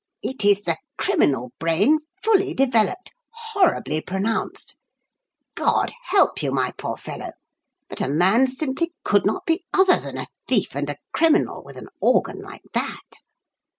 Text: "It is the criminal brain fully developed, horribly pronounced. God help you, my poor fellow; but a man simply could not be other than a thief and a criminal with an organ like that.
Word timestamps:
"It 0.23 0.43
is 0.43 0.63
the 0.63 0.77
criminal 0.97 1.51
brain 1.59 1.99
fully 2.23 2.55
developed, 2.55 3.11
horribly 3.53 4.01
pronounced. 4.01 4.73
God 5.53 5.93
help 6.05 6.41
you, 6.41 6.51
my 6.51 6.71
poor 6.71 6.97
fellow; 6.97 7.33
but 7.87 8.01
a 8.01 8.07
man 8.07 8.47
simply 8.47 8.93
could 9.03 9.27
not 9.27 9.45
be 9.45 9.63
other 9.75 9.99
than 9.99 10.17
a 10.17 10.25
thief 10.47 10.75
and 10.75 10.89
a 10.89 10.97
criminal 11.13 11.61
with 11.63 11.77
an 11.77 11.89
organ 11.99 12.41
like 12.41 12.63
that. 12.73 13.11